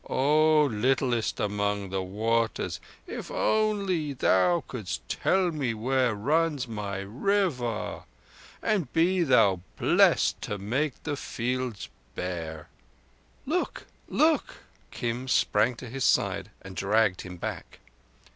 [0.09, 8.01] O littlest among the waters, if only thou couldst tell me where runs my River!
[8.61, 12.67] But be thou blessed to make the fields bear!"
[13.45, 13.85] "Look!
[14.09, 14.55] Look!"
[14.89, 17.77] Kim sprang to his side and dragged him back.